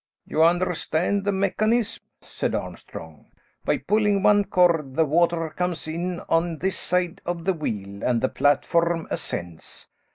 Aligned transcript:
"You 0.25 0.41
understand 0.41 1.25
the 1.25 1.31
mechanism?" 1.31 2.01
said 2.23 2.55
Armstrong. 2.55 3.27
"By 3.65 3.77
pulling 3.77 4.23
one 4.23 4.45
cord, 4.45 4.95
the 4.95 5.05
water 5.05 5.51
comes 5.51 5.87
in 5.87 6.21
on 6.27 6.57
this 6.57 6.75
side 6.79 7.21
of 7.23 7.45
the 7.45 7.53
wheel 7.53 8.03
and 8.03 8.19
the 8.19 8.29
platform 8.29 9.07
ascends. 9.11 9.85